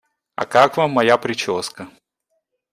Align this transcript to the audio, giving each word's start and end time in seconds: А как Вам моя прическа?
А 0.35 0.45
как 0.47 0.77
Вам 0.77 0.91
моя 0.93 1.15
прическа? 1.19 1.87